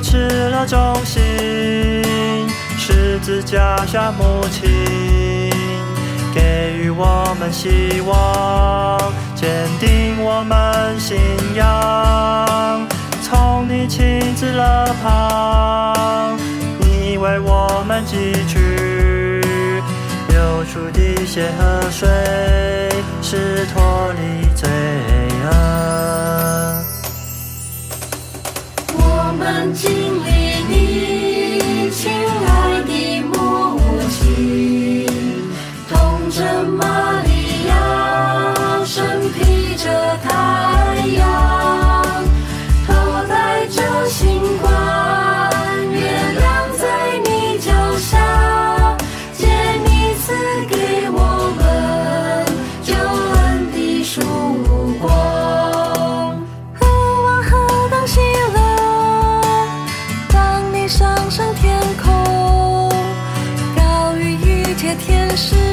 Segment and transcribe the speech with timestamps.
[0.00, 0.16] 你保持
[0.48, 1.22] 了忠心，
[2.78, 4.66] 十字架下母亲，
[6.34, 8.98] 给予我们希望，
[9.34, 9.46] 坚
[9.78, 11.18] 定我们信
[11.54, 12.88] 仰。
[13.22, 16.34] 从你亲自勒旁，
[16.78, 19.42] 你为我们汲取
[20.30, 22.08] 流出的血和水，
[23.20, 24.66] 是脱离罪
[25.44, 26.89] 恶。
[29.80, 30.28] 心里
[30.68, 33.80] 你亲爱的母
[34.10, 35.06] 亲，
[35.88, 39.88] 童贞玛利亚身披着
[65.40, 65.69] 切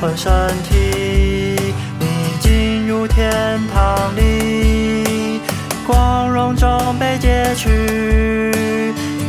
[0.00, 0.32] 换身
[0.62, 2.06] 体，你
[2.40, 5.42] 进入天堂里，
[5.86, 8.50] 光荣中被截取，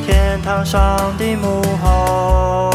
[0.07, 2.71] 天堂上的幕后，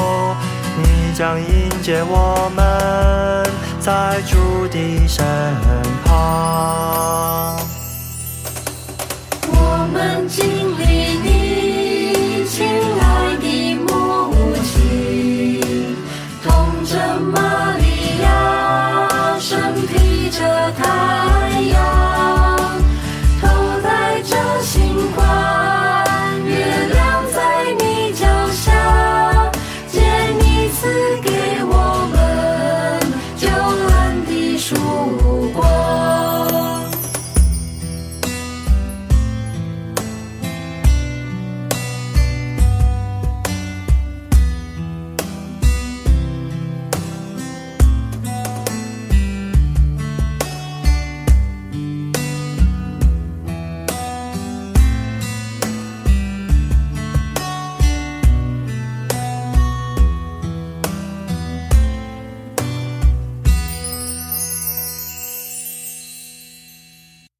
[0.76, 3.50] 你将迎接我们
[3.81, 5.25] 在主的身
[6.04, 7.75] 旁。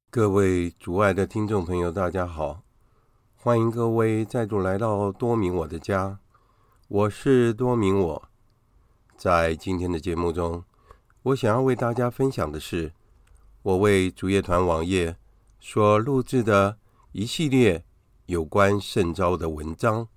[0.09, 2.63] 各位主爱的听众朋友，大家好！
[3.35, 6.17] 欢迎各位再度来到多明我的家，
[6.87, 8.29] 我是多明我。
[9.17, 10.63] 在今天的节目中，
[11.23, 12.93] 我想要为大家分享的是，
[13.61, 15.17] 我为主业团网页
[15.59, 16.77] 所录制的
[17.11, 17.83] 一系列
[18.27, 20.07] 有关圣召的文章，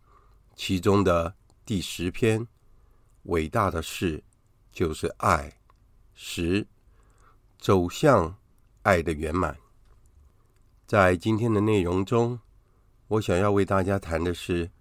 [0.55, 1.35] 其中的
[1.67, 2.47] 第十篇
[3.25, 4.23] “伟大的事
[4.71, 5.59] 就是爱”，
[6.15, 6.69] 十
[7.59, 8.37] 走向
[8.83, 9.59] 爱的圆满。
[10.91, 12.41] 在今天的内容中，
[13.07, 14.73] 我想要为大家谈的是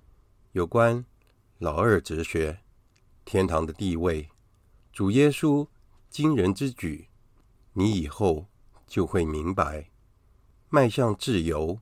[0.54, 1.06] 有关
[1.60, 2.62] 老二哲学、
[3.26, 4.28] 天堂的地位、
[4.92, 5.68] 主耶稣
[6.10, 7.10] 惊人之举，
[7.74, 8.48] 你以后
[8.88, 9.92] 就会明白，
[10.70, 11.80] 迈向自由，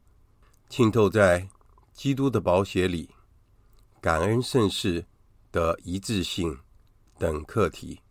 [0.67, 1.47] 浸透在
[1.93, 3.11] 基督的宝血里，
[4.01, 5.05] 感恩圣事
[5.53, 6.59] 的一致性
[7.17, 8.01] 等课题。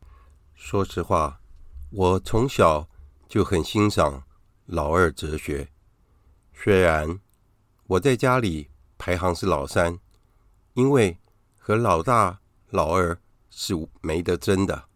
[0.55, 1.43] 说实话，
[1.91, 2.89] 我从小
[3.29, 4.25] 就很欣赏
[4.65, 5.69] 老二哲学。
[6.59, 7.21] 虽然
[7.87, 8.69] 我在家里
[8.99, 10.01] 排行是老三，
[10.75, 11.17] 因为
[11.57, 13.17] 和老大、老二
[13.51, 14.89] 是没得争的，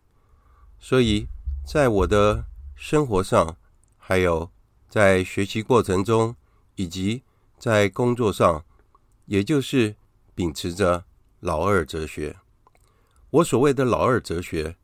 [0.81, 1.29] 所以
[1.65, 3.57] 在我的生活上，
[3.97, 4.51] 还有
[4.89, 6.35] 在学习过程中，
[6.75, 7.23] 以及
[7.57, 8.65] 在工作上，
[9.27, 9.95] 也就是
[10.35, 11.05] 秉持着
[11.39, 12.37] 老二哲学。
[13.31, 14.77] 我所谓的老二哲学，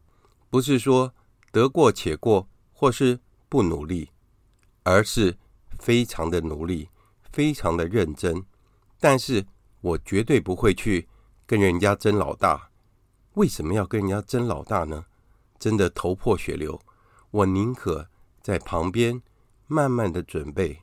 [0.48, 1.12] 不是说
[1.50, 3.18] 得过且过，或是
[3.48, 4.10] 不努力，
[4.84, 5.36] 而是
[5.78, 6.88] 非常的努力，
[7.32, 8.44] 非常的认真。
[8.98, 9.46] 但是
[9.80, 11.08] 我绝对不会去
[11.46, 12.70] 跟人家争老大。
[13.34, 15.06] 为什么要跟人家争老大呢？
[15.58, 16.80] 真的头破血流。
[17.30, 18.08] 我宁可
[18.42, 19.22] 在旁边
[19.66, 20.82] 慢慢的准备，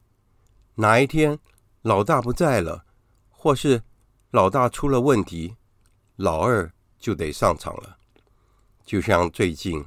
[0.75, 1.39] 哪一天
[1.81, 2.85] 老大不在了，
[3.29, 3.83] 或是
[4.31, 5.55] 老大出了问题，
[6.15, 6.71] 老二。
[7.03, 7.97] 就得上场了，
[8.85, 9.83] 就像最近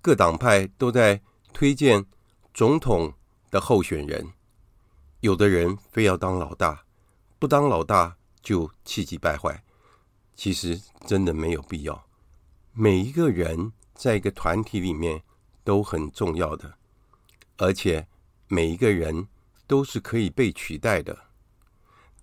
[0.00, 1.20] 各党派都在
[1.52, 2.06] 推荐
[2.54, 3.12] 总统
[3.50, 4.32] 的候选人，
[5.24, 6.84] 有的人非要当老大，
[7.38, 9.64] 不当老大就气急败坏。
[10.34, 12.04] 其实真的没有必要，
[12.74, 15.22] 每一个人在一个团体里面
[15.64, 16.74] 都很重要的，
[17.56, 18.06] 而且
[18.48, 19.26] 每一个人
[19.66, 21.16] 都是可以被取代的。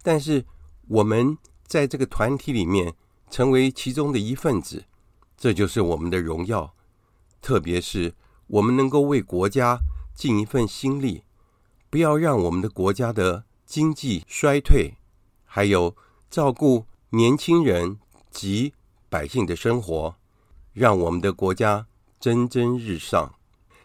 [0.04, 0.46] 但是
[0.88, 2.96] 我们在这个团体里面。
[3.32, 4.84] 成为其中的一份子，
[5.38, 6.76] 这就是我们的荣耀。
[7.40, 8.14] 特别是
[8.48, 9.80] 我们能够为国家
[10.14, 11.24] 尽一份心力，
[11.92, 14.96] 不要让我们的国家的经济衰退，
[15.46, 15.96] 还有
[16.32, 18.00] 照顾年轻人
[18.32, 18.74] 及
[19.08, 20.16] 百姓的生活，
[20.74, 21.86] 让我们的国家
[22.20, 23.36] 蒸蒸日上，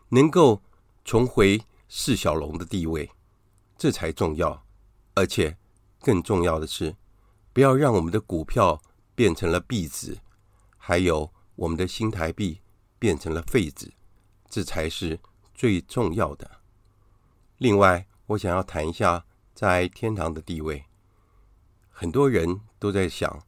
[0.08, 0.62] 能够
[1.04, 3.10] 重回四小龙的地位，
[3.76, 4.64] 这才重要。
[5.14, 5.58] 而且
[6.00, 6.96] 更重要的是，
[7.52, 8.80] 不要让我们的股票。
[9.16, 10.18] 变成了币子，
[10.76, 12.60] 还有我们的新台币
[12.98, 13.90] 变成了废纸，
[14.46, 15.18] 这才是
[15.54, 16.55] 最重要的。
[17.58, 20.84] 另外，我想要谈一下在天堂的地位。
[21.90, 23.42] 很多人都在想，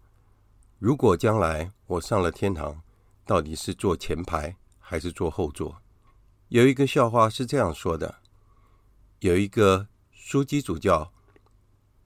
[0.78, 2.80] 如果将来我上了天堂，
[3.26, 5.82] 到底是坐前排还是坐后座？
[6.48, 8.20] 有一个笑话是这样说的：
[9.18, 11.12] 有一个枢机主教，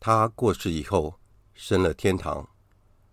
[0.00, 1.20] 他过世以后
[1.54, 2.48] 升了天堂。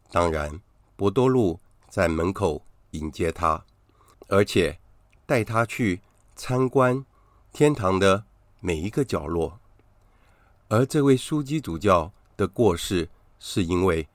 [0.10, 0.60] 当然，
[0.96, 3.64] 博多禄在门口迎接他，
[4.28, 4.80] 而且
[5.28, 6.02] 带他去
[6.36, 7.06] 参观
[7.54, 8.26] 天堂的
[8.60, 9.60] 每一个角落。
[10.68, 14.08] 而这位枢机主教的过世，是因为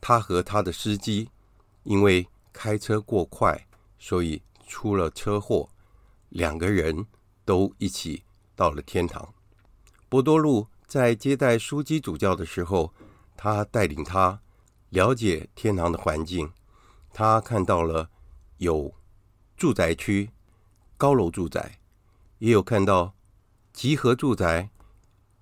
[0.00, 1.30] 他和他的司机
[1.82, 3.66] 因为开车过快，
[3.98, 5.68] 所以出了车祸，
[6.28, 7.06] 两个人
[7.44, 8.22] 都一起
[8.54, 9.34] 到了天堂。
[10.08, 12.92] 伯多禄在接待枢机主教的时候，
[13.36, 14.40] 他带领他。
[14.90, 16.52] 了解天堂的环境，
[17.12, 18.08] 他看到了
[18.58, 18.94] 有
[19.56, 20.30] 住宅区、
[20.96, 21.80] 高楼住宅，
[22.38, 23.12] 也有看到
[23.76, 24.70] 集合住宅，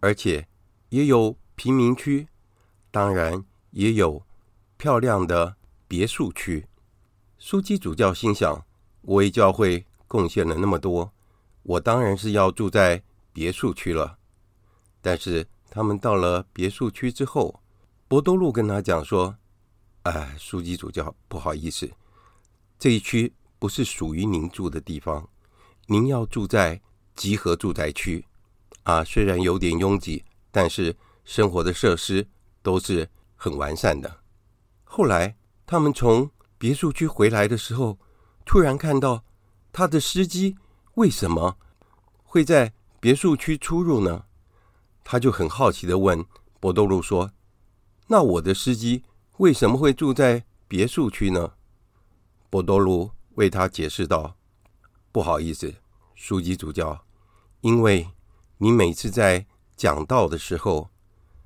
[0.01, 0.49] 而且
[0.89, 2.27] 也有贫民区，
[2.91, 4.27] 当然也有
[4.77, 5.55] 漂亮的
[5.87, 6.67] 别墅区。
[7.39, 8.67] 枢机主教心想：
[9.03, 11.13] 我为教会贡献了那么多，
[11.63, 14.19] 我当然是要住在别墅区了。
[15.01, 17.61] 但是他们到了别墅区之后，
[18.09, 19.37] 博多禄跟他讲说
[20.03, 21.89] ：“哎，枢机主教，不好意思，
[22.81, 25.29] 这一区不是属于您住的地方，
[25.87, 26.83] 您要住在
[27.15, 28.25] 集合住宅区。
[28.85, 32.29] 啊，虽然有点拥挤，但是生活的设施
[32.63, 34.21] 都是很完善的。”
[34.85, 37.99] 后来他们从别墅区回来的时候，
[38.45, 39.25] 突然看到
[39.73, 40.57] 他的司机
[40.95, 41.57] 为什么
[42.23, 44.27] 会在别墅区出入呢？
[45.03, 46.25] 他就很好奇地问
[46.61, 47.31] 博多禄说。
[48.07, 49.03] 那我的司机
[49.39, 51.55] 为什么会住在别墅区呢？
[52.51, 54.37] 博多禄为他解释道
[55.11, 55.75] ：“不好意思，
[56.17, 57.05] 枢机主教，
[57.61, 58.11] 因为
[58.59, 60.91] 你每次在讲道的时候，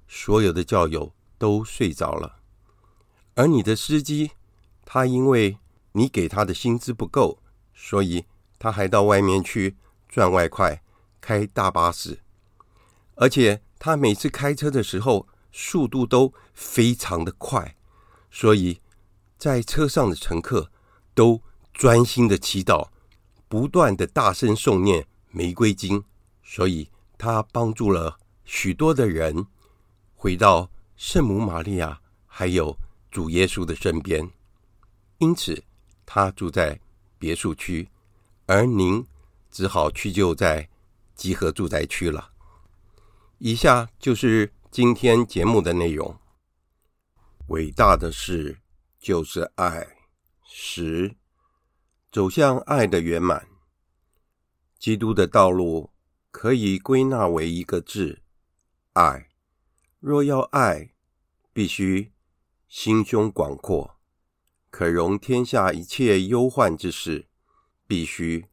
[0.07, 2.41] 所有的教友都睡着了，
[3.35, 4.33] 而你的司机
[4.85, 5.59] 他因为
[5.93, 7.43] 你给他的薪资不够，
[7.75, 8.25] 所以
[8.59, 9.77] 他还到外面去
[10.09, 10.83] 赚外快，
[11.21, 12.21] 开大巴士，
[13.15, 17.75] 而且他每次开车的时候。”速度都非常的快，
[18.31, 18.81] 所以
[19.39, 20.71] 在车上的乘客
[21.15, 22.91] 都专心的祈祷，
[23.49, 26.05] 不断的大声诵念玫瑰经，
[26.43, 29.47] 所以他帮助了许多的人
[30.15, 32.77] 回到圣母玛利亚还有
[33.11, 34.31] 主耶稣的身边。
[35.19, 35.65] 因此，
[36.07, 36.79] 他住在
[37.19, 37.89] 别墅区，
[38.47, 39.05] 而您
[39.51, 40.69] 只好屈就在
[41.15, 42.31] 集合住宅区了。
[43.39, 44.53] 以下就是。
[44.71, 46.15] 今天节目的内容，
[47.47, 48.61] 伟大的事
[49.01, 49.97] 就是爱。
[50.47, 51.17] 十，
[52.11, 53.49] 走向爱的圆满。
[54.79, 55.91] 基督的道路
[56.31, 58.23] 可以归纳为一个字：
[58.93, 59.29] 爱。
[60.01, 60.95] 若要爱，
[61.53, 62.13] 必须
[62.69, 63.99] 心胸广阔，
[64.71, 67.27] 可容天下一切忧患之事；
[67.87, 68.47] 必须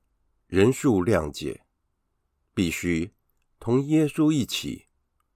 [0.48, 1.66] 仁恕谅解，
[2.54, 3.14] 必须
[3.60, 4.88] 同耶稣一起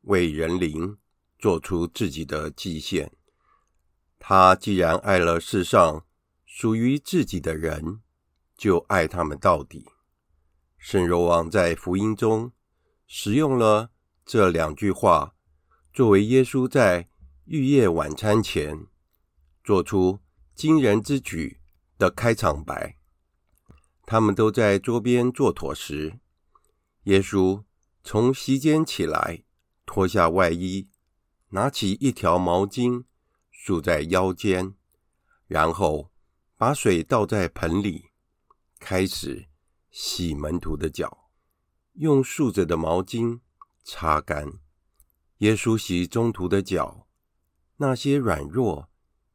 [0.01, 0.97] 为人灵
[1.37, 3.11] 做出自己的祭献。
[4.17, 6.05] 他既然爱了世上
[6.45, 8.01] 属于自己的人，
[8.59, 9.85] 就爱他们到底。
[10.77, 12.51] 圣若望在福音中
[13.07, 13.91] 使用了
[14.25, 15.33] 这两句话。
[15.91, 17.09] 作为耶稣在
[17.45, 18.85] 逾夜晚餐前
[19.63, 20.19] 做出
[20.53, 21.59] 惊人之举
[21.97, 22.97] 的开场白，
[24.05, 26.19] 他们都在桌边坐妥时，
[27.03, 27.63] 耶稣
[28.03, 29.43] 从席间起来，
[29.85, 30.89] 脱下外衣，
[31.49, 33.05] 拿起一条毛巾
[33.49, 34.75] 束在腰间，
[35.47, 36.11] 然后
[36.55, 38.08] 把水倒在盆里，
[38.79, 39.47] 开始
[39.91, 41.29] 洗门徒的脚，
[41.93, 43.41] 用竖着的毛巾
[43.83, 44.53] 擦干。
[45.39, 47.07] 耶稣洗宗徒的脚，
[47.77, 48.89] 那些软弱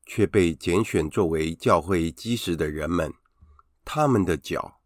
[0.04, 3.12] 却被拣选作为教会基石的人们，
[3.84, 4.80] 他们的脚，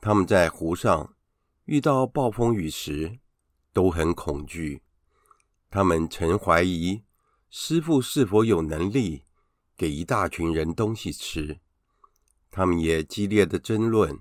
[0.00, 1.14] 他们在湖上
[1.66, 3.18] 遇到暴风雨时
[3.72, 4.82] 都很恐惧，
[5.68, 7.02] 他们曾怀疑
[7.48, 9.24] 师傅是否有能力
[9.76, 11.60] 给一大群人东西吃，
[12.50, 14.18] 他们也激烈的争论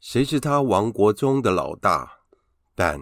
[0.00, 2.20] 谁是他王国中的老大，
[2.74, 3.00] 但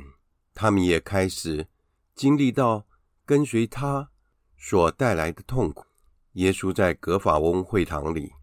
[0.54, 1.68] 他们也开始。
[2.12, 2.86] 经历到
[3.24, 4.10] 跟随他
[4.58, 5.86] 所带来的痛苦，
[6.32, 8.34] 耶稣在葛法翁会堂里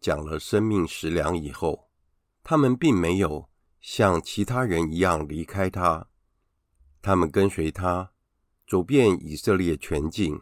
[0.00, 1.88] 讲了生命食粮以后，
[2.44, 3.48] 他们并没有
[3.80, 6.06] 像其他人一样离开他，
[7.02, 8.12] 他们跟随他
[8.68, 10.40] 走遍以色列全境，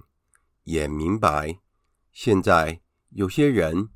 [0.64, 1.61] 也明白
[2.12, 3.88] 现在有些人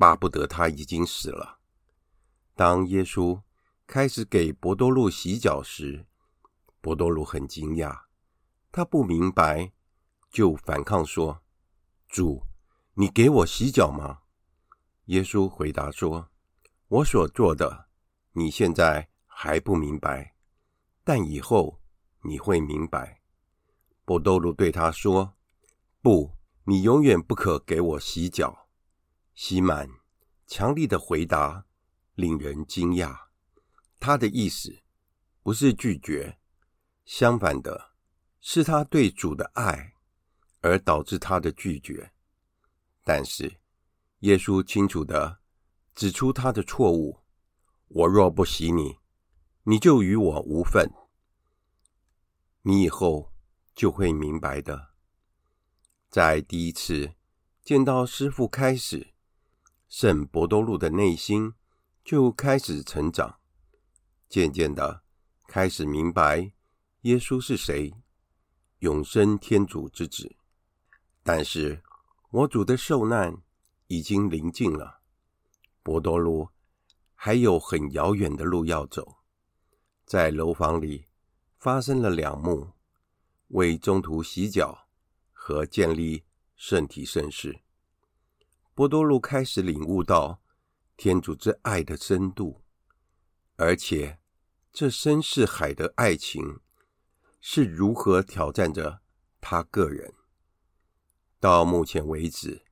[0.00, 1.58] 巴不得他已经死了。
[2.54, 3.42] 当耶稣
[3.86, 6.06] 开始给伯多禄洗脚时，
[6.80, 8.04] 伯多禄很惊讶。
[8.72, 9.72] 他不明白，
[10.30, 11.42] 就反抗说
[12.08, 12.46] ：“主，
[12.94, 14.20] 你给我洗脚吗？”
[15.12, 16.30] 耶稣回答说
[16.88, 17.88] ：“我所做的，
[18.32, 20.34] 你现在还不明白，
[21.04, 21.78] 但以后
[22.22, 23.20] 你会明白。”
[24.06, 25.34] 伯多禄对他说
[26.00, 28.68] ：“不，你永远不可给我洗脚。”
[29.42, 29.88] 西满
[30.46, 31.64] 强力的回答
[32.14, 33.18] 令人惊讶，
[33.98, 34.82] 他的意思
[35.42, 36.38] 不是拒绝，
[37.06, 37.92] 相反的。
[38.42, 39.94] 是他对主的爱
[40.60, 42.12] 而导致他的拒绝，
[43.02, 43.60] 但是
[44.18, 45.38] 耶稣清楚地
[45.94, 47.20] 指出他的错误：
[47.88, 48.98] 我若不洗你，
[49.62, 50.86] 你就与我无分。
[52.60, 53.32] 你以后
[53.74, 54.90] 就会明白的。
[56.10, 57.14] 在第一次
[57.64, 59.14] 见到师傅开始，
[59.90, 61.52] 圣伯多禄的内心
[62.04, 63.40] 就开始成长，
[64.28, 65.02] 渐渐的
[65.48, 66.52] 开始明白
[67.00, 67.92] 耶稣是谁。
[68.78, 70.36] 永生天主之子，
[71.24, 71.82] 但是
[72.30, 73.42] 我主的受难
[73.88, 75.00] 已经临近了，
[75.82, 76.48] 伯多禄
[77.16, 79.16] 还有很遥远的路要走。
[80.06, 81.06] 在楼房里
[81.58, 82.70] 发生了两幕：
[83.48, 84.86] 为中途洗脚
[85.32, 86.22] 和建立
[86.54, 87.62] 圣体圣事。
[88.80, 90.40] 波多禄开始领悟到
[90.96, 92.62] 天主之爱的深度，
[93.56, 94.18] 而且
[94.72, 96.60] 这深似海的爱情。
[97.42, 99.02] 是如何挑战着
[99.38, 100.14] 他个人？
[101.38, 102.62] 到目前为止，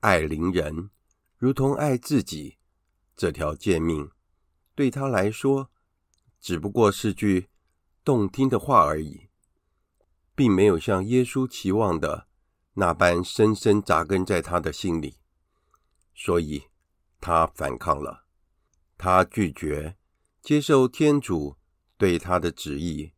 [0.00, 0.90] 爱邻人
[1.38, 2.58] 如同爱自己
[3.16, 4.10] 这条诫命，
[4.74, 5.70] 对他来说
[6.38, 7.48] 只不过是句
[8.04, 9.30] 动听的话而已，
[10.34, 12.28] 并没有像耶稣期望的
[12.74, 15.17] 那般深深扎根在他的心里。
[16.20, 16.64] 所以，
[17.20, 18.24] 他反抗了，
[18.96, 19.96] 他拒绝
[20.42, 21.56] 接受天主
[21.96, 23.12] 对他的旨意。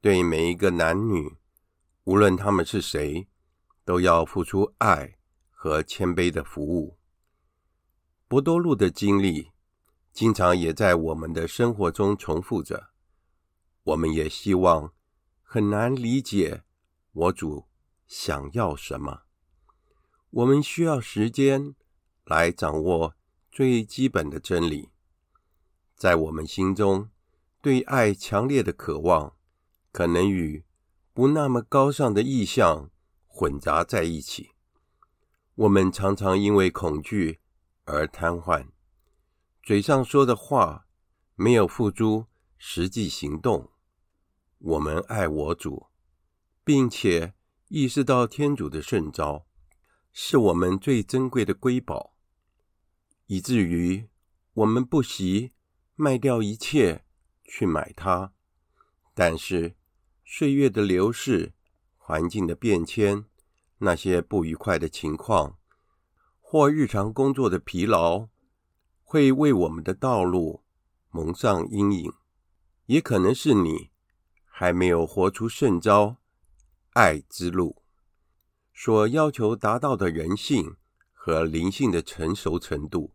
[0.00, 1.36] 对每一个男女，
[2.02, 3.28] 无论他们是谁，
[3.84, 5.16] 都要付出爱
[5.48, 6.98] 和谦卑的服务。
[8.26, 9.52] 博多禄的经历，
[10.12, 12.90] 经常也在我们的生活中重复着。
[13.84, 14.92] 我们也希望
[15.40, 16.64] 很难理解
[17.12, 17.68] 我主
[18.08, 19.22] 想要什么。
[20.30, 21.76] 我们需要时间
[22.24, 23.14] 来掌握
[23.50, 24.90] 最基本的真理。
[25.94, 27.10] 在我们心中，
[27.60, 29.34] 对爱强烈的渴望。
[29.92, 30.64] 可能与
[31.12, 32.90] 不那么高尚的意向
[33.28, 34.50] 混杂在一起。
[35.54, 37.38] 我们常常因为恐惧
[37.84, 38.66] 而瘫痪，
[39.62, 40.88] 嘴上说的话
[41.36, 42.26] 没有付诸
[42.58, 43.70] 实际行动。
[44.58, 45.86] 我们爱我主，
[46.64, 47.34] 并且
[47.68, 49.46] 意识到天主的圣召
[50.12, 52.13] 是我们最珍贵的瑰宝，
[53.26, 54.08] 以至于
[54.54, 55.52] 我们不惜
[55.94, 57.04] 卖掉一切
[57.44, 58.32] 去买它。
[59.14, 59.76] 但是，
[60.24, 61.52] 岁月的流逝
[61.96, 63.24] 环境的变迁、
[63.78, 65.58] 那些不愉快的情况，
[66.40, 68.28] 或日常工作的疲劳，
[69.02, 70.64] 会为我们的道路
[71.10, 72.12] 蒙上阴影。
[72.86, 73.90] 也可能是你
[74.44, 76.18] 还没有活出圣招
[76.92, 77.82] 爱之路
[78.74, 80.76] 所要求达到的人性
[81.24, 83.14] 和灵性的成熟程度。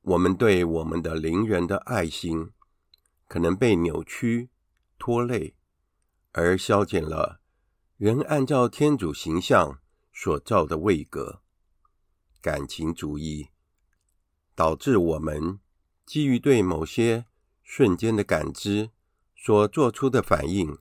[0.00, 2.52] 我们对我们的邻人的爱心
[3.28, 4.48] 可能被扭曲、
[4.98, 5.54] 拖累，
[6.30, 7.42] 而消减了
[7.98, 9.78] 人按照天主形象
[10.10, 11.42] 所造的位格。
[12.40, 13.48] 感情主义
[14.54, 15.60] 导致我们
[16.06, 17.26] 基于对某些
[17.62, 18.88] 瞬间的感知
[19.36, 20.78] 所做出的反应，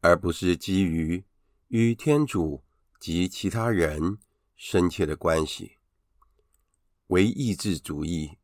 [0.00, 1.22] 而不是基于
[1.68, 2.64] 与天主
[2.98, 4.16] 及其他人
[4.62, 5.78] 深切的关系。
[7.06, 8.36] 唯意志主义。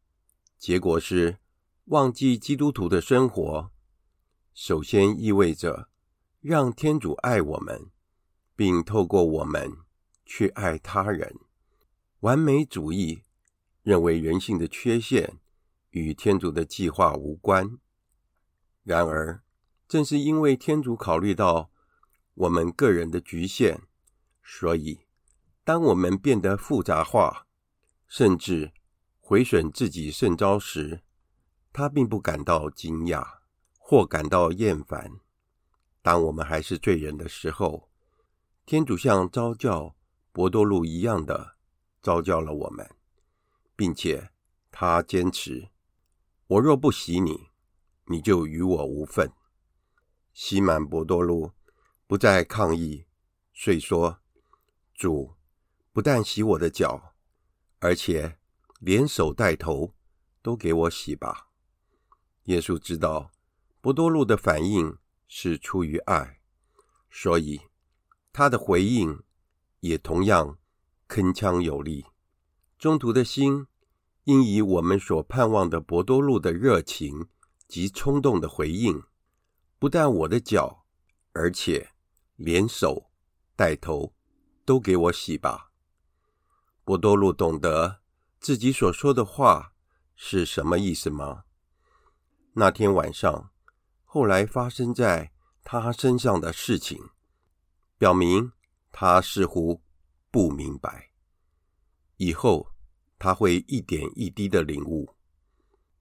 [0.56, 1.36] 结果是
[1.84, 3.70] 忘记基督徒的生活，
[4.54, 5.90] 首先意味着
[6.40, 7.90] 让天主爱我们，
[8.56, 9.76] 并透过我们
[10.24, 11.38] 去爱他人。
[12.20, 13.22] 完美主义
[13.82, 15.38] 认为人性的缺陷
[15.90, 17.78] 与天主的计划无关。
[18.84, 19.42] 然而，
[19.86, 21.70] 正是因为天主考虑到
[22.32, 23.80] 我们个人的局限，
[24.42, 25.00] 所以
[25.66, 27.48] 当我们变得复杂化，
[28.06, 28.72] 甚至
[29.18, 31.02] 毁损自己圣召时，
[31.72, 33.26] 他并不感到惊讶
[33.76, 35.18] 或感到厌烦。
[36.02, 37.90] 当我们还是罪人的时候，
[38.64, 39.96] 天主像召叫
[40.30, 41.56] 伯多禄一样的
[42.00, 42.88] 召叫了我们，
[43.74, 44.30] 并且
[44.70, 45.70] 他坚持：
[46.46, 47.48] 我若不洗你，
[48.04, 49.32] 你就与我无分。
[50.32, 51.50] 西满伯多禄
[52.06, 53.04] 不再抗议，
[53.52, 54.20] 遂说：
[54.94, 55.34] 主
[55.96, 57.14] 不但洗我的脚，
[57.78, 58.36] 而且。
[58.78, 59.94] 连手带头
[60.42, 61.48] 都给我洗吧。
[62.42, 63.32] 耶稣知道
[63.80, 66.40] 伯多禄的反应是出于爱，
[67.10, 67.62] 所以
[68.34, 69.22] 他的回应
[69.80, 70.58] 也同样
[71.08, 72.04] 铿锵有力。
[72.78, 73.66] 中途的心
[74.24, 77.28] 应以我们所盼望的伯多禄的热情
[77.66, 79.02] 及冲动的回应，
[79.78, 80.84] 不但我的脚，
[81.32, 81.92] 而且
[82.36, 83.10] 连手
[83.56, 84.12] 带头
[84.66, 85.72] 都给我洗吧。
[86.86, 87.98] 伯多禄懂得。
[88.38, 89.72] 自己所说的话
[90.14, 91.42] 是什么意思吗？
[92.52, 93.50] 那天晚上，
[94.04, 95.32] 后来发生在
[95.64, 97.08] 他身上的事情，
[97.98, 98.52] 表明
[98.92, 99.82] 他似乎
[100.30, 101.10] 不明白。
[102.18, 102.68] 以后
[103.18, 105.16] 他会一点一滴的领悟，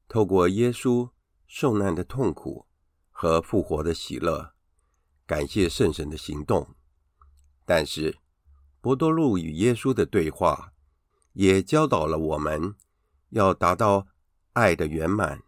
[0.07, 1.09] 透过耶稣
[1.47, 2.67] 受难的痛苦
[3.09, 4.53] 和复活的喜乐，
[5.25, 6.75] 感谢圣神的行动。
[7.65, 8.19] 但是，
[8.81, 10.73] 伯多禄与耶稣的对话。
[11.35, 12.75] 也教导了我们，
[13.29, 14.07] 要达到
[14.53, 15.43] 爱的圆满，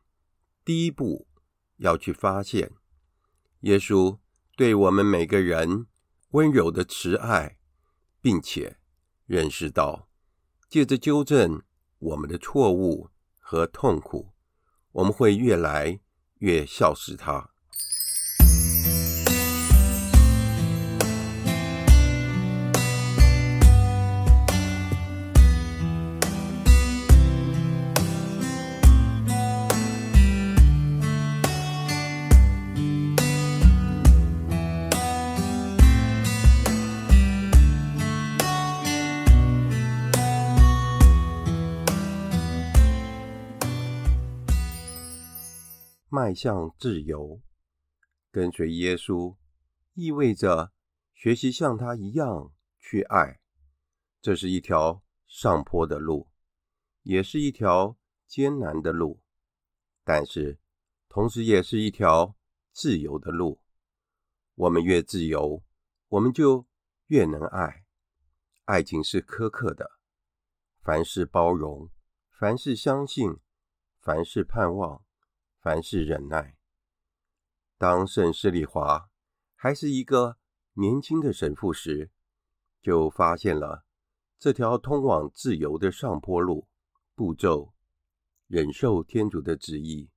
[0.64, 1.28] 第一步
[1.78, 2.72] 要去发现
[3.62, 4.20] 耶稣
[4.56, 5.88] 对我们每个人
[6.32, 7.58] 温柔的慈爱，
[8.22, 8.78] 并且
[9.26, 10.10] 认识到，
[10.70, 11.64] 借着纠正
[12.00, 14.34] 我们的错误和痛苦，
[14.92, 16.00] 我们会越来
[16.40, 17.52] 越孝顺他。
[46.28, 47.42] 迈向自由，
[48.32, 49.38] 跟随耶稣，
[49.94, 50.74] 意味着
[51.14, 53.40] 学习像他一样去爱。
[54.20, 56.28] 这是一条上坡的路，
[57.04, 59.22] 也是一条艰难的路，
[60.04, 60.60] 但是
[61.08, 62.36] 同时也是一条
[62.74, 63.62] 自由的路。
[64.56, 65.64] 我们越自由，
[66.10, 66.68] 我们就
[67.06, 67.86] 越能爱。
[68.66, 69.92] 爱情是苛刻的，
[70.82, 71.90] 凡事包容，
[72.38, 73.38] 凡事相信，
[74.02, 75.07] 凡事盼望。
[75.68, 76.56] 凡事忍耐。
[77.78, 79.10] 当圣施礼华
[79.54, 80.38] 还是一个
[80.76, 82.10] 年轻的神父时，
[82.82, 83.84] 就发现了
[84.40, 86.70] 这条通往自由的上坡路
[87.16, 87.74] 步骤：
[88.48, 90.10] 忍受天主的旨意，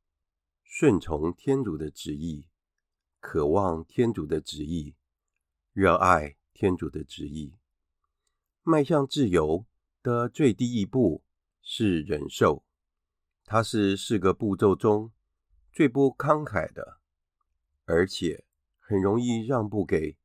[0.63, 2.47] 顺从天主的旨意，
[3.19, 4.95] 渴望天主的旨意，
[5.73, 7.57] 热爱天主的旨意。
[8.63, 9.67] 迈向自由
[10.01, 11.25] 的最低一步
[11.61, 12.65] 是忍受，
[13.45, 15.11] 它是四个步骤中。
[15.73, 17.01] 最不慷慨的，
[17.85, 18.45] 而且
[18.79, 20.19] 很容易让步给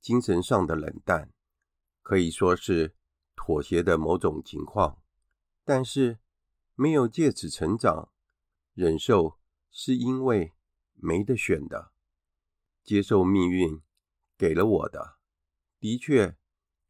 [0.00, 1.32] 精神上的冷淡，
[2.02, 2.94] 可以说是
[3.34, 5.00] 妥协的某种情况。
[5.64, 6.18] 但是
[6.74, 8.10] 没有借此成长，
[8.74, 9.38] 忍受
[9.70, 10.52] 是因为
[10.94, 11.92] 没得选的，
[12.82, 13.80] 接受命运
[14.36, 15.18] 给了我的，
[15.78, 16.36] 的确，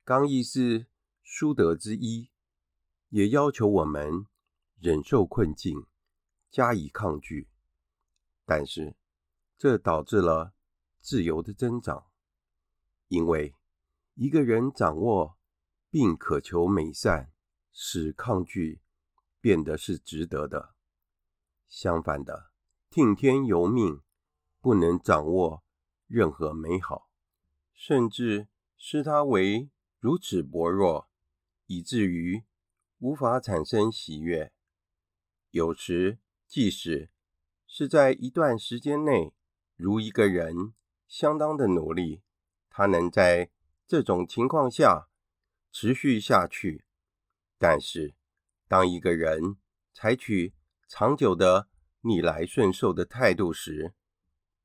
[0.04, 0.86] 刚毅是
[1.22, 2.30] 苏德之一，
[3.08, 4.26] 也要求我们
[4.78, 5.86] 忍受困境，
[6.50, 7.48] 加以抗拒。
[8.48, 8.96] 但是，
[9.58, 10.54] 这导致了
[11.00, 12.06] 自由的增长，
[13.08, 13.54] 因为
[14.14, 15.36] 一个人掌握
[15.90, 17.30] 并渴求美善，
[17.70, 18.80] 使抗拒
[19.38, 20.74] 变得是值得的。
[21.68, 22.50] 相反的，
[22.88, 24.00] 听天由命，
[24.62, 25.62] 不能掌握
[26.06, 27.10] 任何美好，
[27.74, 31.10] 甚至视它为如此薄弱，
[31.66, 32.44] 以至于
[32.96, 34.54] 无法产生喜悦。
[35.50, 37.10] 有时，即使
[37.70, 39.34] 是在一段时间内，
[39.76, 40.72] 如一个人
[41.06, 42.22] 相当的努力，
[42.70, 43.50] 他能在
[43.86, 45.08] 这种情况下
[45.70, 46.86] 持续下去。
[47.58, 48.14] 但是，
[48.66, 49.58] 当一个人
[49.92, 50.54] 采取
[50.88, 51.68] 长久的
[52.00, 53.92] 逆来顺受的态度时，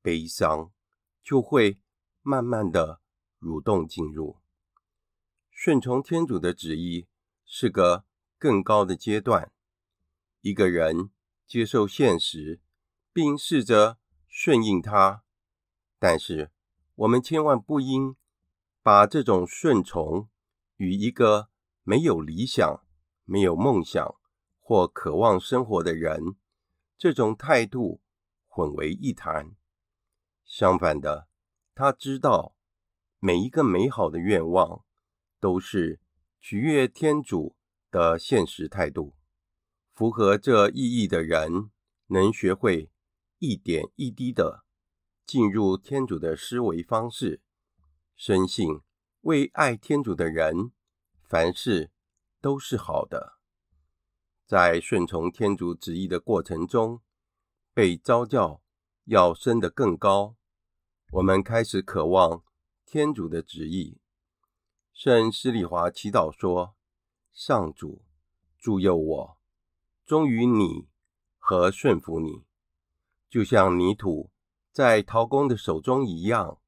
[0.00, 0.72] 悲伤
[1.22, 1.78] 就会
[2.22, 3.00] 慢慢的
[3.38, 4.38] 蠕动进入。
[5.50, 7.06] 顺从天主的旨意
[7.44, 8.06] 是个
[8.38, 9.52] 更高的阶段。
[10.40, 11.10] 一个人
[11.46, 12.60] 接受现实。
[13.14, 13.96] 并试着
[14.26, 15.22] 顺应它，
[16.00, 16.50] 但是
[16.96, 18.16] 我们千万不应
[18.82, 20.28] 把这种顺从
[20.78, 21.48] 与一个
[21.84, 22.84] 没有理想、
[23.24, 24.16] 没有梦想
[24.58, 26.34] 或渴望生活的人
[26.98, 28.00] 这种态度
[28.48, 29.54] 混为一谈。
[30.44, 31.28] 相反的，
[31.72, 32.56] 他知道
[33.20, 34.84] 每一个美好的愿望
[35.38, 36.00] 都是
[36.40, 37.54] 取悦天主
[37.92, 39.14] 的现实态度。
[39.94, 41.70] 符合这意义的人
[42.08, 42.90] 能学会。
[43.44, 44.64] 一点一滴的
[45.26, 47.42] 进入天主的思维方式，
[48.16, 48.80] 深信
[49.20, 50.72] 为爱天主的人，
[51.28, 51.90] 凡事
[52.40, 53.34] 都是好的。
[54.46, 57.02] 在顺从天主旨意的过程中，
[57.74, 58.62] 被召叫
[59.04, 60.36] 要升得更高。
[61.12, 62.42] 我们开始渴望
[62.86, 64.00] 天主的旨意。
[64.94, 66.74] 圣施礼华祈祷说
[67.30, 68.06] ：“上主，
[68.58, 69.38] 助佑我，
[70.06, 70.88] 忠于你
[71.38, 72.46] 和顺服你。”
[73.34, 74.30] 就像泥土
[74.70, 76.60] 在陶工的手中一样，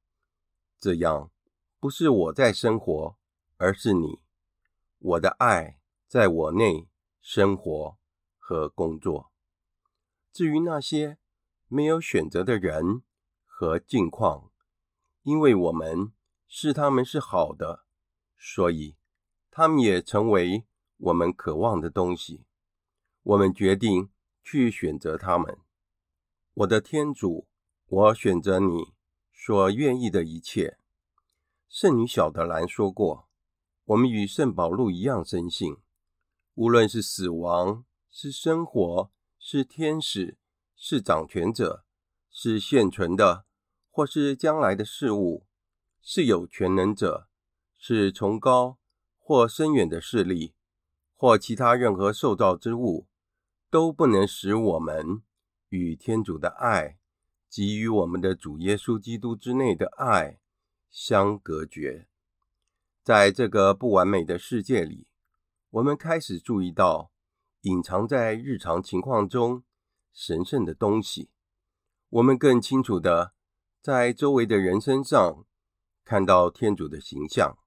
[0.81, 1.31] 这样
[1.79, 3.16] 不是我在生活，
[3.57, 4.20] 而是你，
[4.98, 6.88] 我的爱在我内
[7.20, 7.96] 生活
[8.37, 9.31] 和工作。
[10.33, 11.18] 至于那些
[11.68, 13.05] 没有选择的人
[13.44, 14.50] 和境况，
[15.22, 16.12] 因为我们
[16.48, 17.85] 视他们是好的，
[18.37, 18.96] 所以
[19.52, 22.44] 他们也成为我们渴望的东西。
[23.22, 24.11] 我们决定
[24.42, 25.61] 去选择他们。
[26.57, 27.47] 我的天主，
[27.87, 28.95] 我选择你
[29.31, 30.79] 所愿意的一切。
[31.69, 33.29] 圣女小德兰说过
[33.85, 35.77] ：“我们与圣保禄一样深信，
[36.55, 40.38] 无论是死亡、是生活、是天使、
[40.75, 41.85] 是掌权者、
[42.31, 43.45] 是现存的
[43.90, 45.47] 或是将来的事物，
[46.01, 47.29] 是有权能者，
[47.77, 48.79] 是崇高
[49.19, 50.55] 或深远的势力，
[51.14, 53.07] 或其他任何受造之物，
[53.69, 55.23] 都不能使我们。”
[55.77, 56.99] 与天主的爱
[57.49, 60.41] 及与我们的主耶稣基督之内的爱
[60.91, 62.09] 相隔绝。
[63.05, 65.07] 在这个不完美的世界里，
[65.71, 67.12] 我们开始注意到
[67.61, 69.62] 隐藏在日常情况中
[70.12, 71.31] 神圣的东西。
[72.09, 73.35] 我们更清楚地
[73.81, 75.45] 在周围的人身上
[76.05, 77.59] 看到天主的形象。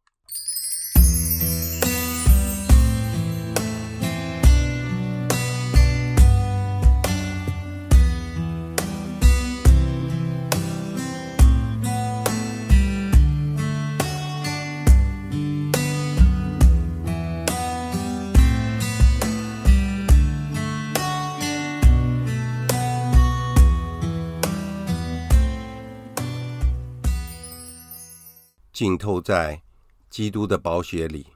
[28.80, 29.62] 浸透在
[30.10, 31.34] 基督的宝血里，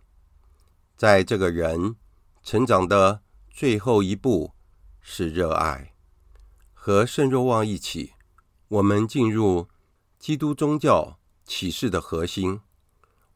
[0.95, 1.97] 在这个人
[2.41, 4.53] 成长的最后一步
[5.01, 5.93] 是热爱。
[6.73, 8.13] 和圣若望一起，
[8.69, 9.67] 我们进入
[10.17, 12.61] 基督宗教启示的核心。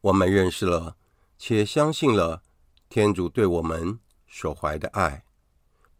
[0.00, 0.96] 我们认识了
[1.36, 2.42] 且相信了
[2.88, 5.22] 天主对我们所怀的爱。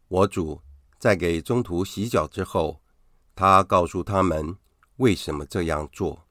[0.07, 0.63] 我主
[0.97, 2.81] 在给中途洗脚之后，
[3.35, 4.57] 他告诉他们
[4.97, 6.25] 为什么这样做。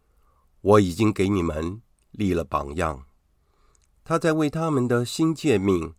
[0.60, 3.06] 我已经给你们立了榜样，
[4.02, 5.94] 他在为他们的新诫命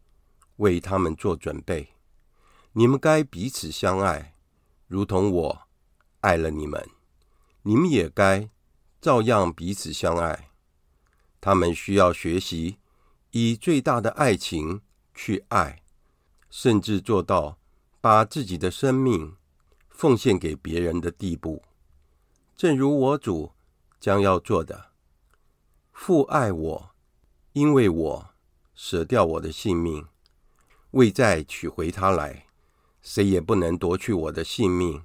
[0.58, 1.96] 为他们做准备。
[2.74, 4.36] 你们该彼此相爱，
[4.88, 5.62] 如同我
[6.20, 6.90] 爱了你们，
[7.62, 8.50] 你们也该
[9.00, 10.50] 照样彼此相爱。
[11.40, 12.78] 他们需要学习
[13.32, 14.82] 以最大的爱情
[15.16, 15.82] 去爱，
[16.50, 17.58] 甚至做到
[18.02, 19.38] 把自己的生命
[19.90, 21.64] 奉献给别人的地步，
[22.58, 23.54] 正如我主。
[24.00, 24.92] 将要做的，
[25.92, 26.92] 父爱我，
[27.54, 28.30] 因为我
[28.74, 30.08] 舍掉我的性命，
[30.92, 32.48] 为再取回他来，
[33.02, 35.04] 谁也不能夺去我的性命，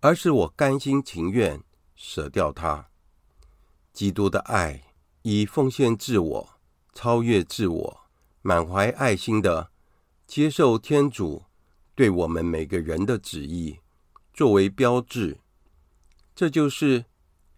[0.00, 1.62] 而是我甘心情愿
[1.94, 2.90] 舍掉他。
[3.92, 4.82] 基督的爱
[5.22, 6.60] 以奉献自我、
[6.92, 8.00] 超越自我、
[8.42, 9.70] 满怀爱心的
[10.26, 11.44] 接受天主
[11.94, 13.80] 对我们每个人的旨意
[14.34, 15.38] 作为标志，
[16.34, 17.06] 这就是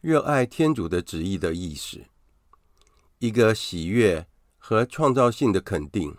[0.00, 2.04] 热爱天主的旨意的意思。
[3.18, 6.16] 一个喜悦和创造性的肯定，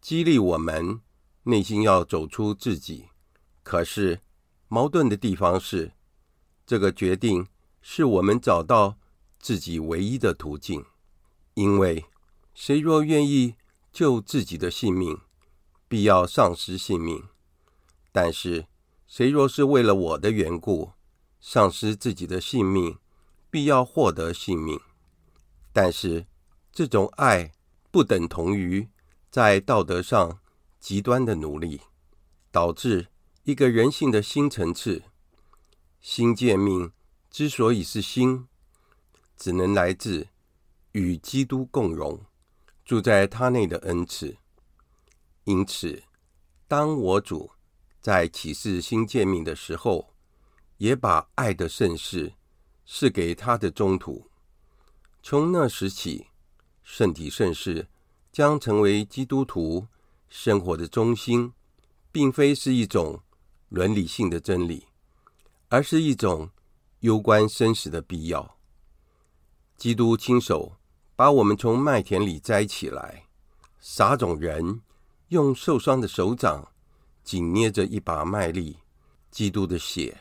[0.00, 1.00] 激励我们
[1.42, 3.08] 内心要走出自己。
[3.62, 4.22] 可是
[4.68, 5.92] 矛盾的地方是，
[6.66, 7.46] 这个决定
[7.82, 8.96] 是我们找到
[9.38, 10.86] 自己唯一的途径，
[11.52, 12.06] 因为
[12.54, 13.56] 谁若愿意
[13.92, 15.20] 救自己的性命，
[15.86, 17.28] 必要丧失性命；
[18.10, 18.66] 但是
[19.06, 20.92] 谁若是为了我的缘故，
[21.48, 22.98] 丧失自己的性命，
[23.52, 24.80] 必要获得性命。
[25.72, 26.26] 但是
[26.72, 27.52] 这种爱
[27.92, 28.88] 不等同于
[29.30, 30.40] 在道德上
[30.80, 31.82] 极端的努力，
[32.50, 33.06] 导致
[33.44, 35.04] 一个人性的新层次。
[36.00, 36.90] 新诫命
[37.30, 38.48] 之所以是新。
[39.36, 40.26] 只能来自
[40.92, 42.24] 与基督共荣，
[42.84, 44.36] 住在他内的恩赐。
[45.44, 46.02] 因此，
[46.66, 47.52] 当我主
[48.00, 50.15] 在启示新诫命的时候，
[50.78, 52.32] 也把爱的圣事
[52.86, 54.26] 赐给他的宗徒。
[55.22, 56.26] 从那时起，
[56.84, 57.88] 圣体圣事
[58.30, 59.86] 将成为基督徒
[60.28, 61.52] 生活的中心，
[62.12, 63.20] 并非是一种
[63.68, 64.86] 伦理性的真理，
[65.68, 66.50] 而是一种
[67.00, 68.56] 攸关生死的必要。
[69.76, 70.76] 基督亲手
[71.16, 73.24] 把我们从麦田里摘起来，
[73.80, 74.80] 撒种人
[75.28, 76.72] 用受伤的手掌
[77.24, 78.78] 紧捏着一把麦粒，
[79.30, 80.16] 基督的血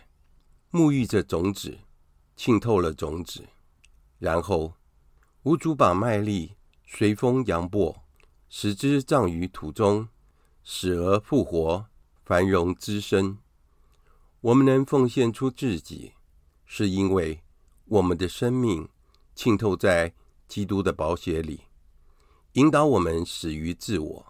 [0.76, 1.80] 沐浴着种子，
[2.36, 3.48] 浸透了种子，
[4.20, 4.74] 然后
[5.44, 8.04] 无主把麦粒随风扬播，
[8.50, 10.10] 使之葬于土中，
[10.66, 11.86] 死而复活，
[12.26, 13.38] 繁荣滋生。
[14.42, 16.12] 我们能奉献出自己，
[16.66, 17.42] 是因为
[17.86, 18.90] 我们的生命。
[19.34, 20.14] 浸透在
[20.46, 21.62] 基督的宝血里，
[22.54, 24.26] 引导我们死于自我，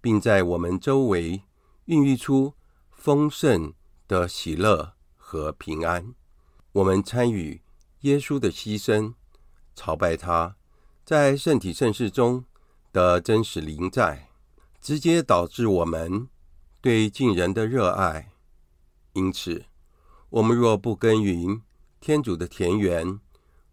[0.00, 1.42] 并在我们周围
[1.84, 2.54] 孕育出
[2.90, 3.74] 丰盛
[4.08, 4.95] 的喜乐
[5.28, 6.14] 和平安。
[6.70, 7.60] 我们参与
[8.02, 9.14] 耶稣的牺牲，
[9.74, 10.54] 朝拜他，
[11.04, 12.44] 在圣体圣事中
[12.92, 14.28] 的真实临在，
[14.80, 16.28] 直接导致我们
[16.80, 18.30] 对近人的热爱。
[19.14, 19.64] 因此，
[20.30, 21.60] 我们若不耕耘
[21.98, 23.18] 天主的田园，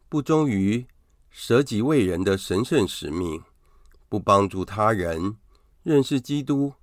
[0.09, 0.87] 不忠于
[1.29, 3.43] 舍己为人的神圣使命，
[4.09, 5.37] 不帮助他人
[5.83, 6.73] 认识基督，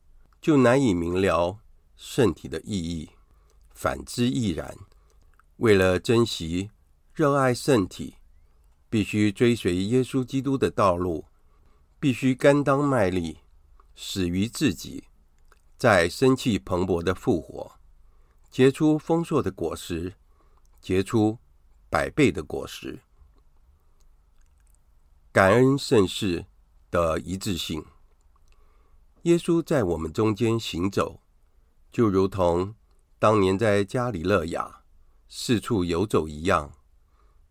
[0.40, 1.58] 就难以明了
[1.96, 3.10] 圣体的意义。
[3.80, 4.76] 反之亦然。
[5.56, 6.70] 为了珍惜、
[7.14, 8.16] 热爱圣体，
[8.90, 11.24] 必须追随耶稣基督的道路，
[11.98, 13.38] 必须甘当卖力，
[13.96, 15.04] 死于自己，
[15.78, 17.72] 在生气蓬勃的复活，
[18.50, 20.12] 结出丰硕的果实，
[20.82, 21.38] 结出
[21.88, 23.00] 百倍的果实。
[25.32, 26.44] 感恩圣事
[26.90, 27.82] 的一致性。
[29.22, 31.22] 耶稣在我们中间行走，
[31.90, 32.74] 就如同
[33.20, 34.80] 当年在加里勒亚
[35.28, 36.72] 四处游走一样。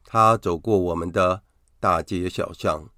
[0.04, 1.44] 他走过我们的
[1.80, 2.90] 大街小巷，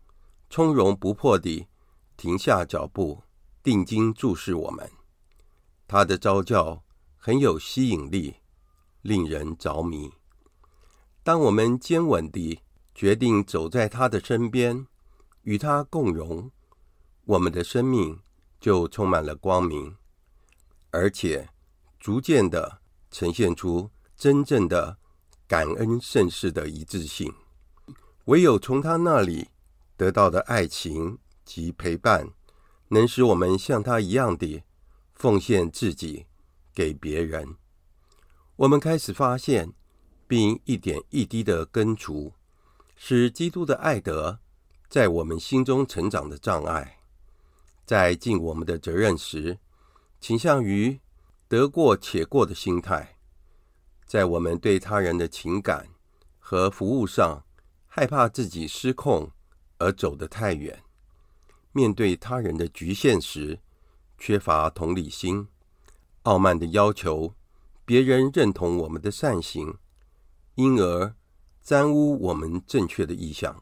[0.49, 1.67] 从容不迫地
[2.15, 3.23] 停下脚步，
[3.61, 4.89] 定睛注视我们。
[5.85, 6.81] 他的招教
[7.17, 8.35] 很有吸引力，
[9.01, 10.13] 令人着迷。
[11.23, 12.61] 当我们坚稳地
[12.95, 14.87] 决定走在他的身边，
[15.41, 16.49] 与他共荣，
[17.25, 18.21] 我们的生命
[18.61, 19.97] 就充满了光明，
[20.91, 21.49] 而且
[22.01, 24.97] 逐渐地呈现出真正的
[25.47, 27.31] 感恩圣事的一致性。
[28.25, 29.49] 唯有从他那里
[29.95, 32.31] 得到的爱情及陪伴，
[32.87, 34.63] 能使我们像他一样地
[35.13, 36.25] 奉献自己
[36.73, 37.55] 给别人。
[38.55, 39.71] 我们开始发现，
[40.27, 42.33] 并一点一滴地根除。
[42.95, 44.39] 使基督的爱德
[44.89, 46.99] 在我们心中成长的障碍，
[47.85, 49.59] 在尽我们的责任时，
[50.19, 50.99] 倾向于
[51.51, 53.17] 得过且过的心态；
[54.05, 55.89] 在我们对他人的情感
[56.39, 57.43] 和服务上，
[57.87, 59.29] 害怕自己失控
[59.77, 60.73] 而走得太远；
[61.73, 63.59] 面对他人的局限时，
[64.17, 65.49] 缺乏同理心，
[66.21, 67.35] 傲慢地要求
[67.83, 69.77] 别人认同我们的善行，
[70.55, 71.13] 因而。
[71.61, 73.61] 沾污我们正确的意向。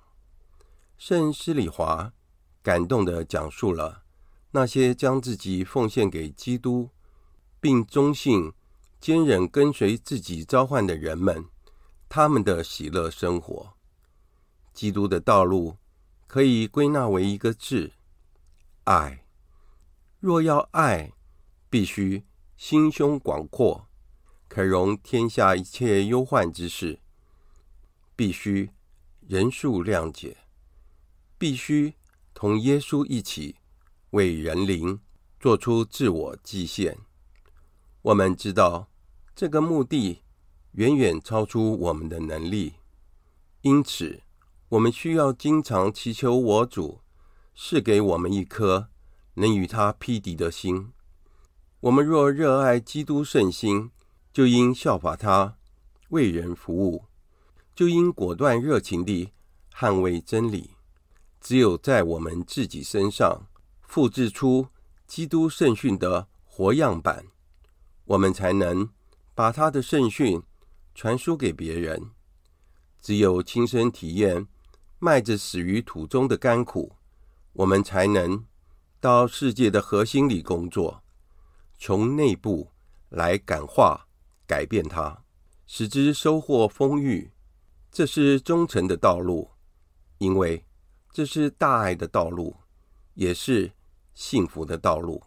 [0.97, 2.13] 圣施里华
[2.61, 4.03] 感动地讲述了
[4.51, 6.89] 那些将自己奉献给基督，
[7.61, 8.53] 并忠信、
[8.99, 11.45] 坚忍跟随自己召唤的人们，
[12.07, 13.73] 他们的喜乐生活。
[14.73, 15.77] 基督的道路
[16.27, 17.91] 可以归纳为一个字：
[18.85, 19.25] 爱。
[20.19, 21.13] 若要爱，
[21.69, 23.87] 必须心胸广阔，
[24.47, 26.99] 可容天下一切忧患之事；
[28.15, 28.71] 必须
[29.27, 30.37] 仁恕谅解；
[31.37, 31.95] 必须
[32.33, 33.55] 同耶稣一起
[34.11, 34.99] 为人灵
[35.39, 36.97] 做出自我祭献。
[38.01, 38.89] 我们知道
[39.35, 40.21] 这个目的
[40.71, 42.75] 远远超出我们的能力，
[43.61, 44.21] 因此
[44.69, 47.01] 我们需要经常祈求我主
[47.55, 48.87] 赐给我们一颗
[49.33, 50.93] 能与他匹敌的心。
[51.81, 53.91] 我们若热爱基督圣心，
[54.31, 55.57] 就应效法他，
[56.09, 57.03] 为人服务，
[57.75, 59.33] 就应果断热情地
[59.73, 60.71] 捍卫真理。
[61.41, 63.47] 只有在我们自己身上
[63.81, 64.67] 复制出
[65.07, 67.25] 基督圣训的活样板。
[68.09, 68.89] 我们才能
[69.35, 70.41] 把他的圣训
[70.95, 72.09] 传输给别人。
[72.99, 74.47] 只有亲身体验
[74.97, 76.95] 麦子死于土中的甘苦，
[77.53, 78.45] 我们才能
[78.99, 81.03] 到世界的核心里工作，
[81.77, 82.71] 从内部
[83.09, 84.07] 来感化、
[84.47, 85.23] 改变它，
[85.67, 87.31] 使之收获丰裕。
[87.91, 89.51] 这是忠诚的道路，
[90.17, 90.65] 因为
[91.11, 92.55] 这是大爱的道路，
[93.13, 93.71] 也是
[94.15, 95.23] 幸福的道路。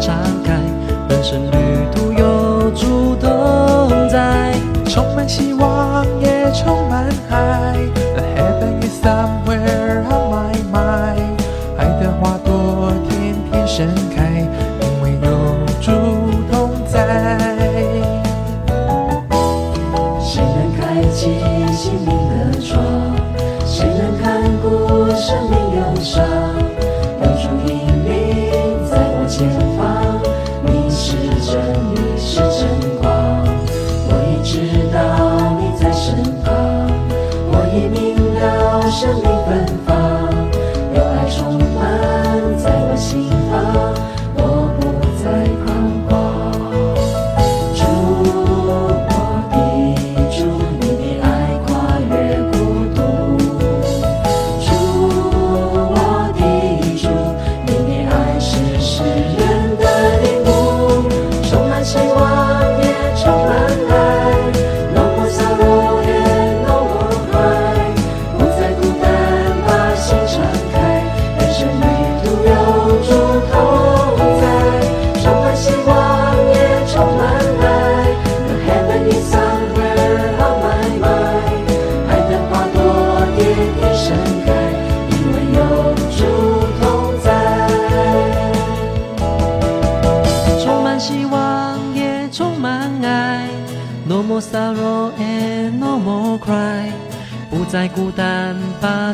[0.00, 0.39] 不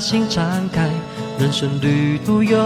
[0.09, 0.88] 心敞开，
[1.36, 2.57] 人生旅途有